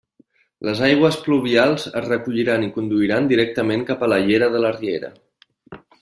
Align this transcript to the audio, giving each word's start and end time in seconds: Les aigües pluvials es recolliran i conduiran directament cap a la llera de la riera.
Les 0.67 0.79
aigües 0.87 1.17
pluvials 1.25 1.83
es 2.01 2.07
recolliran 2.07 2.65
i 2.67 2.71
conduiran 2.77 3.27
directament 3.35 3.83
cap 3.93 4.05
a 4.07 4.13
la 4.15 4.19
llera 4.29 4.49
de 4.55 4.63
la 4.67 4.73
riera. 4.79 5.13